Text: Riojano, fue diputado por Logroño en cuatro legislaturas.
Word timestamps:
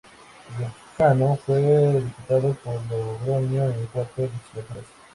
Riojano, 0.97 1.35
fue 1.45 2.01
diputado 2.01 2.55
por 2.63 2.81
Logroño 2.89 3.65
en 3.69 3.85
cuatro 3.93 4.23
legislaturas. 4.23 4.85